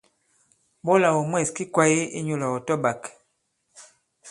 Ɓɔlà 0.85 1.09
ɔ̀ 1.17 1.23
mwɛ̂s 1.29 1.49
ki 1.55 1.63
kwāye 1.73 2.01
inyūlà 2.17 2.47
ɔ̀ 2.55 2.59
tɔ-ɓāk. 2.65 3.01